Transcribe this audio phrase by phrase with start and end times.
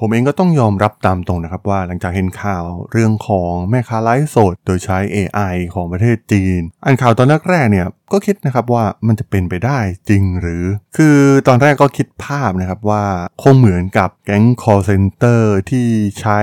[0.00, 9.78] ผมเองก็ต้องยอมรับตามตรงนะครับว่าหลังจากเห็นข่าวเรื่องของแม่ค้าไลฟ์สดโดยใช้ AI ของประเทศจีน อ่านข่าวตอนแรกๆเนี่ยก็คิดนะครับว่ามันจะเป็นไปได้
[10.08, 10.64] จริงหรือ
[10.96, 11.18] คือ
[11.48, 13.04] ตอนแรกก็คิดภาพนะครับว่า
[13.42, 15.40] คงเหมือนกับแก๊ง call center
[15.70, 15.86] ที่
[16.20, 16.40] ใช้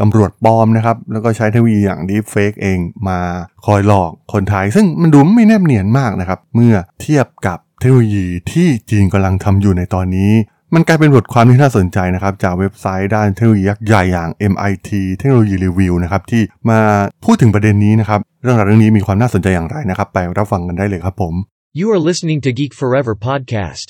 [0.00, 2.78] ตำรวจปลอมนะครับ แล้วก็ใช้เทคโนโลยีอย่าง deepfake เอง
[3.08, 3.20] มา
[3.66, 10.32] คอยหลอกคนไทย ซึ่งมันดูไม่แนบเนียนมากนะครับ เมื่อเทียบกับเทคโนโลยีที่จีนกำลังทำอยู่ในตอนนี้
[10.74, 16.80] มันกลายเป็นบทความที่น่าสนใจนะครับ จากเว็บไซต์ด้านเทคโนโลยียักษ์ใหญ่อย่าง MIT เทคโนโลยีรีวิวนะครับที่มา
[17.24, 21.34] พูดถึงประเด็นนี้นะครับ เรื่องราวเรื่องนี้มีความน่าสนใจอย่างไรนะครับ ไปรับฟังกันได้เลยครับผม
[21.80, 23.86] You are listening to Geek Forever podcast.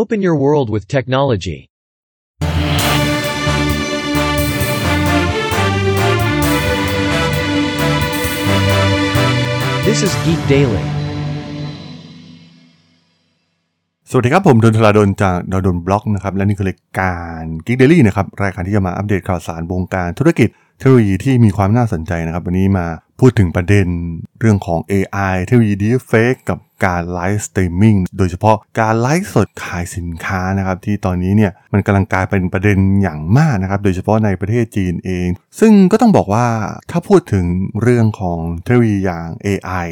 [0.00, 1.60] Open your world with technology.
[9.86, 11.01] This is Geek Daily.
[14.14, 20.48] สวัสดีครับผมด.ดล จาก ด.ดล็อกนะครับและนี่คือรายการ Geek Daily นะครับรายการที่จะมาอัปเดตข่าวสารวงการธุรกิจ
[20.78, 22.86] เทคโนโลยีที่มีความน่าสนใจนะครับวันนี้มา
[23.20, 23.86] พูดถึงประเด็น
[24.40, 35.28] เรื่องของ AI เทคโนโลยี Deepfake กับการ live streaming โดยเฉพาะการไลฟ์สดขายสินค้านะครับที่ตอนนี้เนี่ยมันกำลังกลายเป็นประเด็นอย่างมากนะครับโดยเฉพาะในประเทศจีนเอง
[35.60, 36.46] ซึ่งก็ต้องบอกว่า
[36.90, 37.44] ถ้าพูดถึง
[37.82, 39.88] เรื่องของเทคโนโลยีอย่าง AI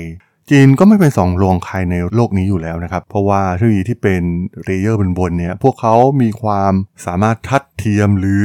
[0.51, 4.23] จีนก็ไม่เป็นสองรองใครในโลกนี้อยู่แล้วนะครับ เพราะว่าเทคโนโลยีที่เป็น
[4.65, 6.73] layer บนๆเนี่ยพวกเขามีความ
[7.07, 8.45] สามารถทัดเทียมหรือ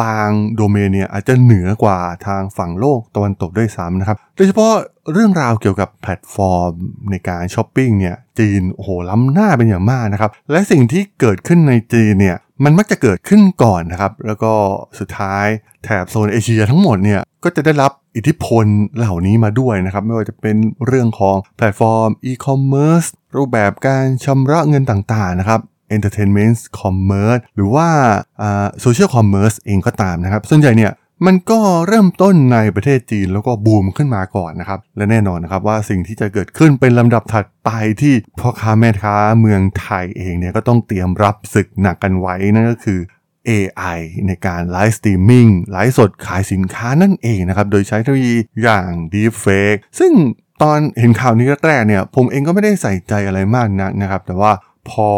[0.00, 4.72] บางโดเมนเนี่ยอาจจะเหนือกว่าทางฝั่งโลกตะวันตกด้วยซ้ำนะครับ โดยเฉพาะ
[5.12, 6.72] เรื่องราวเกี่ยวกับแพลตฟอร์ม
[7.10, 14.52] ในการช้อปปิ้งเนี่ยจีนโอ้โหล้ำหน้าเป็นอย่างมากนะครับ และสิ่งที่เกิดขึ้นในจีนเนี่ยมันมักจะเกิดขึ้นก่อนนะครับ แล้วก็
[14.98, 15.46] สุดท้าย
[15.84, 18.64] แถบโซนเอเชียทั้งหมดเนี่ยก็จะได้รับ อิทธิพล
[18.96, 23.04] เหล่านี้มาด้วยนะครับ ไม่ว่าจะเป็นเรื่องของแพลตฟอร์มอีคอมเมิร์ซ
[23.36, 25.60] รูปแบบการชำระเงินต่างๆนะครับ
[25.96, 27.88] Entertainment Commerce หรือว่า
[28.80, 30.92] Social Commerce เองก็ตามนะครับ ส่วนใหญ่เนี่ย
[31.26, 37.70] มันก็เริ่มต้นในประเทศจีนแล้วก็บูมขึ้นมาก่อนนะครับ และแน่นอนนะครับว่าสิ่งที่จะเกิดขึ้นเป็นลำดับถัดไป
[38.00, 43.00] ที่พ่อค้าแม่ค้าเมืองไทยเองเนี่ยก็ต้องเตรียมรับศึกหนักกันไว้นั่นก็คือ
[43.48, 50.12] AI ในการ live streaming ไลฟ์สดขายสินค้านั่นเองนะครับ โดยใช้เทคโนโลยีอย่าง Deepfake ซึ่ง
[50.62, 54.52] ตอนเห็นข่าวนี้แรกๆเนี่ย ผมเองก็ไม่ได้ใส่ใจอะไรมากนักนะครับ แต่ว่า
[54.90, 55.10] พอ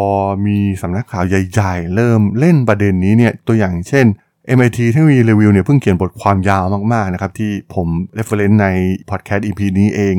[0.46, 4.06] มีสำนักข่าวใหญ่ๆ เริ่มเล่นประเด็นนี้เนี่ย ตัวอย่างเช่น
[4.56, 8.66] MIT Technology Review เนี่ยเพิ่งเขียนบทความยาวมากๆนะครับที่ผม reference ใน
[9.10, 10.14] podcast EP นี้เอง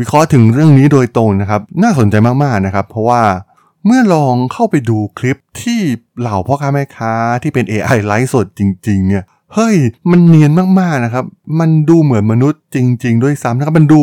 [0.00, 3.22] วิเคราะห์ถึงเรื่องนี้โดยตรงนะครับ น่าสนใจมากๆนะครับ เพราะว่า
[3.86, 5.80] เมื่อลองเข้าไปดูคลิปที่
[6.18, 7.12] เหล่าพ่อค้าแม่ค้า
[7.42, 9.24] ที่เป็น AI ไลฟ์สดจริง ๆ เนี่ย
[9.54, 9.76] เฮ้ย
[10.10, 10.50] มันเนียน
[10.80, 11.24] มากๆนะครับ
[11.60, 14.02] มันดูเหมือนมนุษย์จริง ๆ ด้วยซ้ำนะครับ มันดู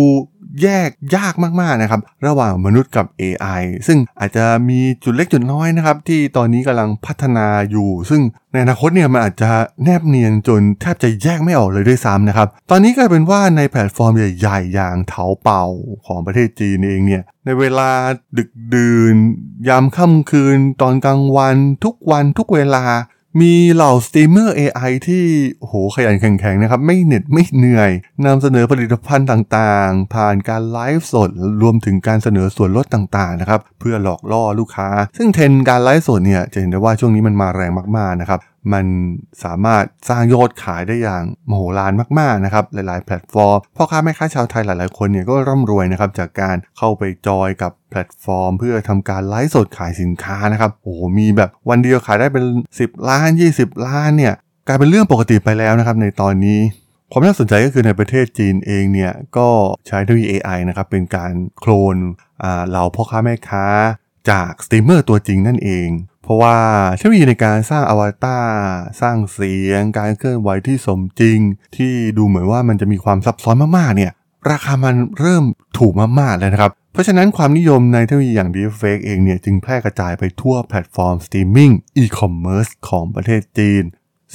[0.62, 8.22] แยกยากมากๆนะครับระหว่างมนุษย์กับ AI ซึ่งอาจจะมีจุดเล็กจุดน้อยนะครับที่ตอนนี้กำลังพัฒนาอยู่ ซึ่ง
[8.52, 9.52] ในอนาคตเนี่ยมันอาจจะ
[9.84, 15.64] แนบเนียนจนแทบจะแยกไม่ออกเลยด้วยซ้ำนะครับตอนนี้กลายเป็นว่าในแพลตฟอร์มใหญ่ๆ อย่างเถาเป่า
[16.06, 17.90] ของประเทศจีนเองเนี่ยในเวลา
[18.38, 19.16] ดึกดื่น
[19.68, 22.84] ยามค่ำคืน ตอนกลางวันทุกวันทุกเวลา
[23.42, 25.24] มีเหล่า streamer AI ที่
[25.60, 27.92] โหขยันขันแข็งนะครับ ไม่เหน็ดไม่เหนื่อย
[28.26, 31.30] นำเสนอผลิตภัณฑ์ต่างๆ ผ่านการไลฟ์สด
[31.62, 38.40] รวมถึงการเสนอส่วนลดต่างๆนะครับเพื่อหลอกล่อลูกค้า ซึ่งเทรนด์การไลฟ์สดเนี่ยจะเห็นได้ว่าช่วงนี้มันมาแรงมากๆนะครับ
[38.74, 38.86] มัน
[39.44, 52.46] สามารถสร้างยอดขายได้อย่างมโหฬารมากๆนะครับหลายๆ แพลตฟอร์มพ่อค้าแม่ค้าชาวไทยหลายๆคนเนี่ยก็ร่ำรวยนะครับจากการเข้าไปจอยกับแพลตฟอร์ม เพื่อทำการไลฟ์สดขายสินค้านะครับโอ้โหมีแบบวันเดียวขายได้เป็น
[52.80, 54.34] 10 ล้าน 20 ล้านเนี่ย
[54.68, 56.60] กลายเป็นเรื่องปกติไปแล้วนะครับในตอนนี้
[57.12, 59.48] ความน่าสนใจก็คือในประเทศจีนเองเนี่ยก็
[59.88, 61.98] ใช้เทคโนโลยี AI นะครับเป็นการโคลน
[62.70, 63.66] เหล่าพ่อค้าแม่ค้า
[64.30, 65.88] จากสตรีมเมอร์ตัวจริงนั่นเอง
[66.26, 66.58] เพราะว่า
[66.96, 68.46] เทคโนโลยีในการสร้างอวตาร
[69.02, 71.40] สร้างเสียง การเคลื่อนไหวที่สมจริง
[71.76, 74.12] ที่ดูเหมือนว่ามันจะมีความซับซ้อนมากๆเนี่ย
[74.52, 75.44] ราคามันเริ่ม
[75.80, 83.84] ถูกมากๆเลยนะครับ เพราะฉะนั้นความนิยมในเทคโนโลยีอย่าง Deepfake เองเนี่ยจึงแพร่กระจายไปทั่วแพลตฟอร์มสตรีมมิ่งอีคอมเมิร์ซของประเทศจีน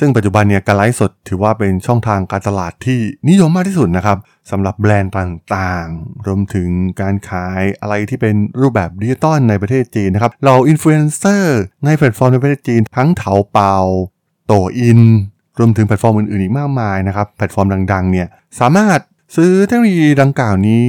[0.00, 2.99] ซึ่งปัจจุบันเนี่ยการไลฟ์สดถือว่าเป็นช่องทางการตลาดที่
[3.29, 4.19] นิยมมากที่สุดนะครับ
[4.50, 6.69] สำหรับแบรนด์ต่างๆ รวมถึง
[7.00, 13.75] การขายอะไรที่เป็นรูปแบบดิจิตอลในประเทศจีนนะครับเหล่าอินฟลูเอนเซอร์ในแพลตฟอร์มในประเทศจีน ทั้งเถาเป่า
[14.47, 15.00] โต่วอิน
[15.58, 18.26] รวมถึงแพลตฟอร์มอื่นๆอีกมากมายนะครับแพลตฟอร์มดังๆเนี่ย
[18.61, 18.99] สามารถ
[19.37, 20.87] ซื้อเทคโนโลยีดังกล่าวนี้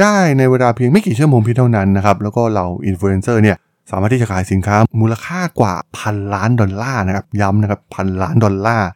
[0.00, 3.56] ได้ในเวลาเพียงไม่กี่ชั่วโมงเพียงเท่านั้นนะครับแล้วก็เหล่าอินฟลูเอนเซอร์เนี่ย
[3.90, 8.88] สามารถที่จะขายสินค้ามูลค่ากว่าพันล้านดอลลาร์นะครับย้ำนะครับพันล้านดอลลาร์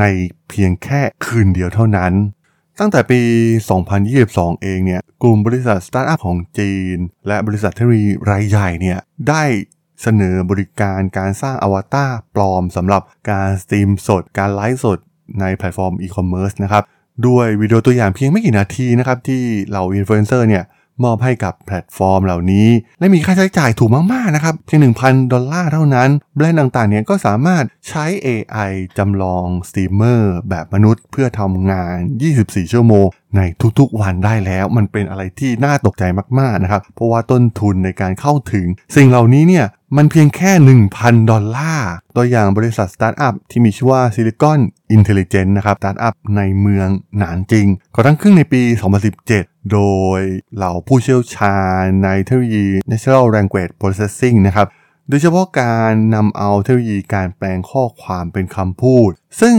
[0.00, 0.04] ใน
[0.48, 2.12] เพียงแค่คืนเดียวเท่านั้น
[2.78, 3.20] ตั้งแต่ปี
[3.86, 6.96] 2022 เองเนี่ยกลุ่มบริษัทสตาร์ทอัพของจีน
[7.26, 8.98] และบริษัทเทคโนโลยีรายใหญ่เนี่ย
[9.28, 9.42] ได้
[10.02, 14.98] เสนอบริการการสร้างอวตารปลอมสำหรับการสตรีมสด การไลฟ์สด
[15.40, 16.82] ในแพลตฟอร์มอีคอมเมิร์ซนะครับ
[17.26, 20.64] ด้วยวิดีโอตัวอย่างเพียงไม่กี่นาทีนะครับที่เหล่าอินฟลูเอนเซอร์เนี่ย
[21.04, 22.68] มอบให้กับแพลตฟอร์มเหล่านี้
[22.98, 31.96] และมีค่าใช้จ่ายถูกมากๆนะครับเพียง 1,000 ดอลลาร์เท่านั้น แบรนด์ต่างๆเนี่ยก็สามารถใช้ AI จำลองสตรีมเมอร์แบบมนุษย์ เพื่อทำงาน
[32.34, 33.06] 24 ชั่วโมง
[33.36, 33.40] ใน
[33.78, 36.04] ทุกๆวันได้แล้ว มันเป็นอะไรที่น่าตกใจ
[36.38, 38.66] มากๆนะครับ เพราะว่าต้นทุนในการเข้าถึง
[38.96, 40.52] สิ่งเหล่านี้เนี่ย มันเพียงแค่
[40.90, 44.60] 1,000 ดอลลาร์ ตัวอย่างบริษัทสตาร์ทอัพที่มีชื่อว่า Silicon
[44.96, 46.88] Intelligence นะครับ สตาร์ทอัพในเมือง
[47.18, 48.62] หนานจิงก่อตั้งขึ้นในปี
[49.16, 49.80] 2017 โด
[50.18, 50.20] ย
[50.56, 54.66] เหล่าผู้เชี่ยวชาญในเทคโนโลยี Natural Language Processing นะครับ
[55.08, 59.54] โดยเฉพาะการนำเอาเทคโนโลยีการแปลงข้อความเป็นคำพูด ซึ่ง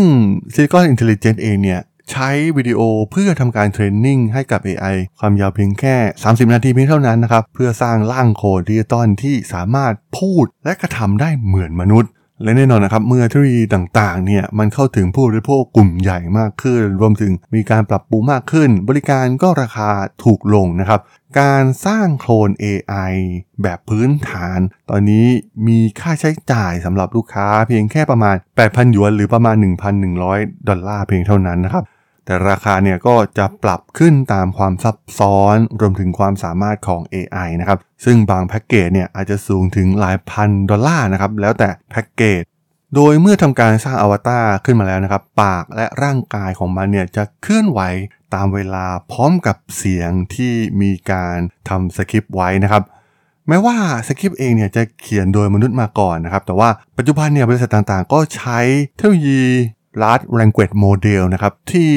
[0.54, 1.82] Silicon Intelligence เองเนี่ย
[2.12, 12.12] ใช้วิดีโอเพื่อทำการ training ให้กับ AI ความยาวเพียงแค่ 30 นาทีเพียงเท่านั้นนะครับ เพื่อสร้างร่างโคลนดิจิตอลที่สามารถพูดและกระทำได้เหมือนมนุษย์
[12.44, 19.90] และแน่นอนนะครับเมื่อเทคโนโลยีต่างๆเนี่ยมันเข้าถึงผู้บริโภคกลุ่มใหญ่มากขึ้น รวมถึงมีการปรับปรุงมากขึ้น บริการก็ราคา
[20.24, 21.00] ถูกลงนะครับ
[21.40, 23.14] การสร้างโคลน AI
[23.62, 24.60] แบบพื้นฐาน
[24.90, 25.26] ตอนนี้
[25.68, 28.36] มีค่าใช้จ่ายสำหรับลูกค้าเพียงแค่ประมาณ
[28.66, 29.56] 8,000 หยวน หรือประมาณ
[30.12, 31.84] 1,100 ดอลลาร์เพียงเท่านั้นนะครับ
[32.30, 42.42] แต่ราคาเนี่ยก็จะปรับขึ้นตามความซับซ้อนรวมถึงความสามารถของ AI นะครับ ซึ่งบางแพ็กเกจเนี่ยอาจจะสูงถึงหลายพันดอลลาร์นะครับ แล้วแต่แพ็กเกจ
[42.96, 47.80] โดยเมื่อทำการสร้างอวตารขึ้นมาแล้วนะครับ ปากและร่างกายของมันเนี่ยจะเคลื่อนไหว
[48.34, 51.38] ตามเวลาพร้อมกับเสียงที่มีการ
[51.70, 52.84] ทำสคริปต์ไว้นะครับ
[53.48, 53.76] แม้ว่า
[54.08, 58.60] สคริปต์เองเนี่ยจะเขียนโดยมนุษย์มาก่อนนะครับ แต่ว่าปัจจุบันเนี่ยบริษัทต่างๆ ก็ใช้
[58.96, 59.44] เทคโนโลยี
[60.02, 61.92] Large Language Model นะครับที่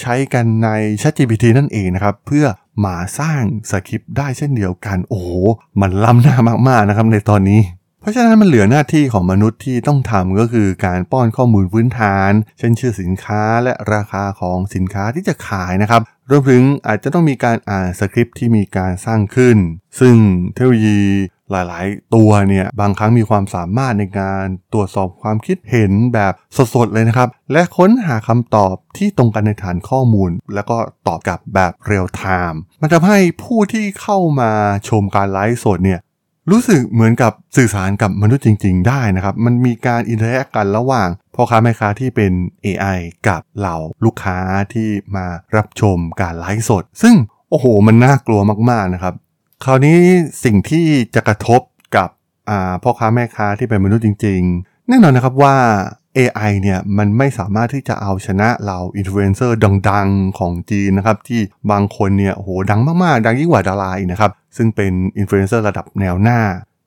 [0.00, 0.68] ใช้กันใน
[1.00, 2.46] ChatGPT นั่นเองนะครับเพื่อ
[2.84, 5.28] มาสร้างสคริปต์ได้เช่นเดียวกัน โอ้โห
[5.80, 6.36] มันล้ำหน้า
[6.68, 7.60] มากๆนะครับในตอนนี้
[8.00, 19.56] เพราะฉะนั้นมันเหลือหน้าที่ของมนุษย์ที่ต้องทำก็คือการป้อนข้อมูลพื้นฐาน เช่นชื่อสินค้าและราคาของสินค้าที่จะขายนะครับรวมถึงอาจจะต้องมีการอ่านสคริปต์ที่มีการสร้างขึ้น
[20.00, 20.14] ซึ่ง
[20.52, 21.00] เทคโนโลยี
[21.50, 26.32] หลายๆ ตัวเนี่ยบางครั้งมีความสามารถในการตรวจสอบความคิดเห็นแบบ
[26.74, 34.50] สดๆเลยนะครับ และค้นหาคำตอบที่ตรงกันในฐานข้อมูล แล้วก็ตอบกลับแบบเรียลไทม์มันทำให้ผู้ที่เข้ามา
[34.88, 36.00] ชมการไลฟ์สดเนี่ย
[36.50, 42.32] รู้สึกเหมือนกับสื่อสารกับมนุษย์จริง ๆ ได้นะครับ มันมีการ interact กันระหว่างพ่อค้าแม่ค้าที่เป็น
[42.64, 44.38] AI กับเหล่าลูกค้า
[44.74, 47.14] ที่มารับชมการไลฟ์สด ซึ่ง
[47.50, 48.40] โอ้โห มันน่ากลัว
[48.70, 49.14] มากๆนะครับ
[49.64, 49.98] คราวนี้
[50.44, 51.60] สิ่งที่จะกระทบ
[51.96, 52.08] กับ
[52.82, 55.56] พ่อค้าแม่ค้าที่เป็นมนุษย์จริง ๆ แน่นอนนะครับว่า
[56.18, 59.58] AI เนี่ยมันไม่สามารถที่จะเอาชนะเหล่าอินฟลูเอนเซอร์
[59.90, 61.40] ดังๆของจีนนะครับ ที่
[61.70, 66.40] บางคนเนี่ยโหดังมากๆ ดังยิ่งกว่าดาราอีกนะครับ ซึ่งเป็นอินฟลูเอนเซอร์ระดับแนวหน้า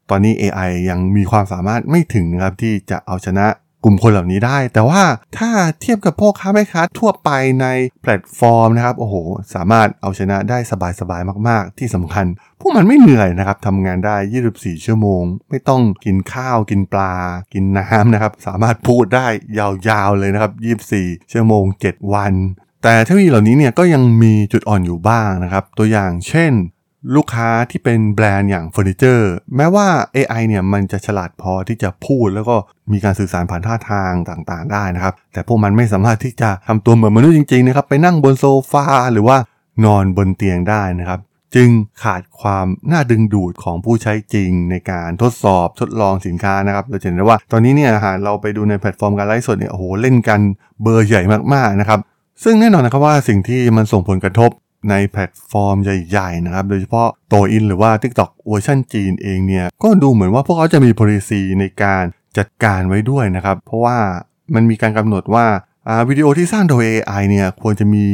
[0.09, 3.45] ตอนนี้ AI ยังมีความสามารถไม่ถึงนะครับที่จะเอาชนะ
[3.83, 5.01] กลุ่มคนเหล่านี้ได้ แต่ว่า
[5.38, 5.50] ถ้า
[5.81, 7.30] เทียบกับพ่อค้าแม่ค้าทั่วไป
[7.62, 7.66] ใน
[8.01, 9.16] แพลตฟอร์มนะครับโอ้โห
[9.56, 10.57] สามารถเอาชนะได้
[11.00, 12.25] สบายๆมาก ๆ ที่สำคัญ
[12.60, 14.16] พวกมันไม่เหนื่อยนะครับทำงานได้
[14.51, 17.16] 24 ชั่วโมง ไม่ต้องกินข้าวกินปลา
[17.54, 20.51] กินน้ำนะครับ สามารถพูดได้ยาวๆเลยนะครับ
[20.94, 22.34] 24 ชั่วโมง 7 วัน
[22.84, 26.51] แต่เทคโนโลยีเหล่านี้เนี่ยก็ยังมีจุดอ่อนอยู่บ้างนะครับ ตัวอย่างเช่น
[27.15, 32.56] ลูกค้าที่เป็นแบรนด์อย่างเฟอร์นิเจอร์แม้ว่า AI เนี่ยมันจะฉลาดพอที่จะพูดแล้วก็
[32.92, 39.38] มีการสื่อสารผ่านท่าทางต่างๆ ได้นะครับ แต่พวกมันไม่สามารถที่จะทำตัวเหมือนมนุษย์จริงๆนะครับไปนั่งบนโซฟาหรือว่า
[39.86, 41.20] นอนบนเตียงได้นะครับ
[41.55, 41.70] จึง
[42.03, 50.39] ขาดความน่าดึงดูดของผู้ใช้จริงในการทดสอบทดลองสินค้านะครับเราจะเห็นได้ว่าตอนนี้เนี่ยหากเราไปดูในแพลตฟอร์มการไลฟ์สดเนี่ยโอ้โหเล่นกัน
[50.81, 51.22] เบอร์ใหญ่
[51.53, 52.00] มากๆนะครับ
[52.43, 54.51] ซึ่งแน่นอนนะครับว่าสิ่งที่มันส่งผลกระทบ
[54.89, 62.03] ในแพลตฟอร์มใหญ่ๆนะครับ โดยเฉพาะโต่วอินหรือว่า TikTok เวอร์ชันจีนเองเนี่ย ก็ดูเหมือนว่าพวกเขาจะมี policy ในการ
[62.38, 63.97] จัดการไว้ด้วยนะครับ เพราะว่า
[64.55, 65.45] มันมีการกำหนดว่า
[66.09, 68.05] วิดีโอที่สร้างโดย AI เนี่ยควรจะมี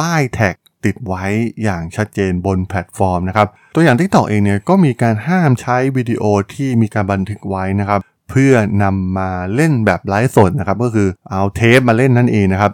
[0.00, 0.54] ป้ายแท็ก
[0.84, 1.24] ติดไว้
[1.62, 6.22] อย่างชัดเจนบนแพลตฟอร์มนะครับ ตัวอย่าง TikTok เองเนี่ยก็มีการห้ามใช้วิดีโอ
[6.54, 8.00] ที่มีการบันทึกไว้นะครับ
[8.30, 8.52] เพื่อ
[8.82, 12.72] นำมาเล่นแบบไลฟ์สดนะครับ ก็คือเอาเทปมาเล่นนั่นเองนะครับ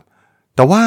[0.56, 0.84] แต่ว่า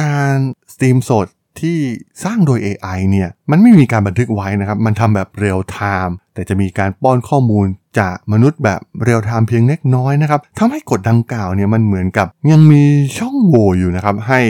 [0.00, 0.34] การ
[0.72, 1.26] สตรีมสด
[1.60, 1.78] ที่
[2.24, 7.66] สร้างโดย AI เนี่ยมันไม่มีการบันทึกไว้นะครับ มันทำแบบเรียลไทม์แต่จะมีการป้อนข้อมูล
[7.98, 12.82] จากมนุษย์แบบเรียลไทม์เพียงเล็กน้อยนะครับทำให้กฎดังกล่าวเนี่ยมันเหมือนกับยังมี
[13.18, 14.40] ช่องโหว่อยู่นะครับ ให้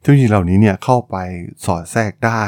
[0.00, 1.16] เทคโนโลยีเหล่านี้เนี่ยเข้าไป
[1.64, 2.44] สอดแทรกได้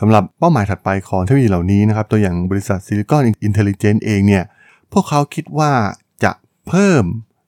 [0.00, 4.44] สำหรับเป้าหมายถัดไปของเทคโนโลยีเหล่านี้นะครับ ตัวอย่างบริษัท Silicon Intelligence เองเนี่ย
[4.92, 5.72] พวกเขาคิดว่า
[6.24, 6.32] จะ
[6.68, 7.04] เพิ่ม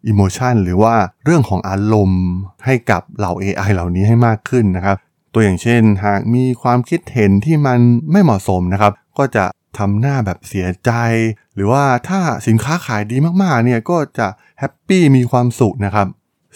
[0.08, 2.24] อิโมชันหรือว่าเรื่องของอารมณ์
[2.64, 4.96] ให้กับเหล่า AI เหล่านี้ให้มากขึ้นนะครับ
[5.34, 7.80] ตัวอย่างเช่น หากมีความคิดเห็นที่มัน
[8.12, 9.44] ไม่เหมาะสมนะครับ ก็จะ
[9.78, 10.90] ทำหน้าแบบเสียใจ
[11.54, 14.26] หรือว่าถ้าสินค้าขายดีมากๆเนี่ยก็จะ
[14.58, 16.06] แฮปปี้มีความสุขนะครับ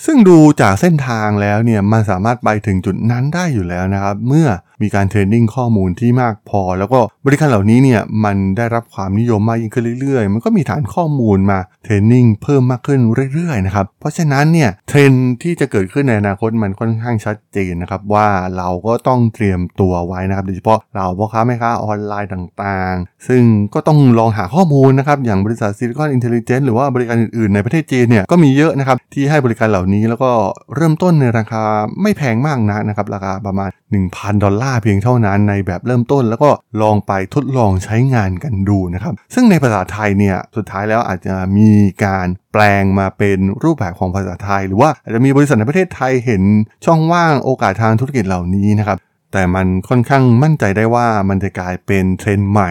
[0.05, 4.49] ซึ่งดูจากเส้นทางแล้วเนี่ยมันสามารถไปถึงจุดนั้นได้อยู่แล้วนะครับ เมื่อ
[4.83, 13.01] มีการเทรนนิ่งข้อมูลที่มากพอ แล้วก็บริการเหล่านี้เนี่ยมันได้รับความนิยมมากยิ่งขึ้นเรื่อยๆ มันก็มีฐานข้อมูลมาtraining เพิ่มมากขึ้น
[13.35, 23.43] เรื่อยๆนะครับเพราะฉะนั้นเนี่ยเทรนด์ที่จะเกิดขึ้นในอนาคตมันค่อนข้างชัดเจนนะครับว่าเราก็ต้องเตรียมตัวไว้นะครับโดยเฉพาะเหล่าพ่อค้าแม่ค้าออนไลน์ต่างๆ ซึ่ง
[23.75, 30.31] ก็ต้องลองหาข้อมูลนะครับอย่างบริษัท Silicon Intelligence หรือว่าบริการอื่นๆ ในประเทศจีนเนี่ยก็มีเยอะนะครับที่ให้บริการเหล่านี้แล้วก็
[30.75, 31.63] เริ่มต้นในราคา
[32.03, 33.71] ไม่แพงมากนักนะครับราคาประมาณ
[34.07, 36.51] 1,000 ดอลลาร์เพียงเท่านั้นในแบบเริ่มต้น แล้วก็
[36.83, 41.71] ลองไปทดลองใช้งานกันดูนะครับ ซึ่งในภาษาไทยเนี่ยสุดท้ายแล้วอาจจะมี
[42.05, 46.43] การแปลงมาเป็นรูปแบบของภาษาไทย หรือว่าอาจจะมีบริษัทในประเทศไทยเห็น
[46.85, 48.99] ช่องว่างโอกาสทางธุรกิจเหล่านี้นะครับ
[49.33, 52.71] แต่มันค่อนข้างมั่นใจได้ว่ามันจะกลายเป็นเทรนด์ใหม่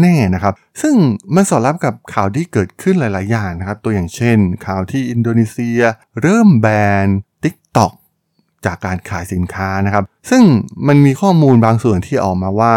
[0.00, 0.94] แน่ๆนะครับ ซึ่ง
[1.34, 5.80] มันสอดรับกับข่าวที่เกิดขึ้นหลายๆอย่างนะครับ ตัวอย่างเช่น ข่าวที่อินโดนีเซีย
[6.20, 6.66] เริ่มแบ
[7.04, 7.06] น
[7.42, 7.92] TikTok
[8.66, 10.42] จากการขายสินค้านะครับ ซึ่ง
[10.86, 12.74] มันมีข้อมูลบางส่วนที่ออกมาว่า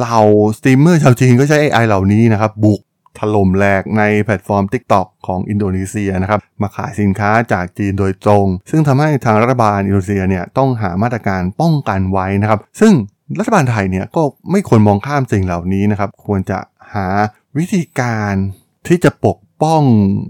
[0.00, 0.18] เรา
[0.58, 2.80] สตรีมเมอร์ชาวจีนก็ใช้ AI เหล่านี้นะครับ บุก
[3.18, 12.92] ถล่มแหลกในแพลตฟอร์ม TikTok ของอินโดนีเซียนะครับ มาขายสินค้าจากจีนโดยตรง ซึ่งทำให้ทางรัฐบาลอินโดนีเซียเนี่ยต้องหามาตรการป้องกันไว้นะครับ ซึ่ง
[13.38, 16.58] รัฐบาลไทยเนี่ยก็ไม่ควรมองข้ามสิ่งเหล่านี้นะครับ ควรจะ
[16.94, 17.06] หา
[17.58, 18.34] วิธีการ
[18.88, 19.84] ที่จะปก ป้อง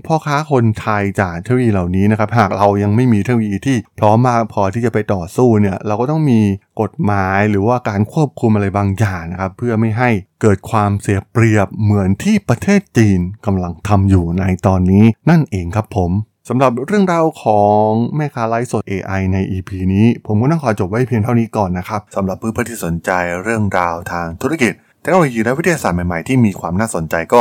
[0.07, 6.41] พ่อค้าคนไทยจากเทคโนโลยีเหล่านี้นะครับ หากเรายังไม่มีเทคโนโลยีที่พร้อมมากพอที่จะไปต่อสู้เนี่ยเราก็ต้องมี
[6.81, 10.11] กฎหมายหรือว่าการควบคุมอะไรบางอย่างนะครับ เพื่อไม่ให้
[10.43, 16.13] เกิดความเสียเปรียบเหมือนที่ประเทศจีนกำลังทำอยู่ในตอนนี้นั่นเองครับผม
[16.49, 23.11] สำหรับเรื่องราวของแม่ค้าไลฟ์สด AI ใน EP นี้ ผมก็ต้องขอจบไว้เพียงเท่านี้ก่อนนะครับสำหรับเพื่อนๆที่สนใจ
[23.43, 27.41] เรื่องราวทางธุรกิจเทคโนโลยีและวิทยาศาสตร์ใหม่ๆที่มีความน่าสนใจก็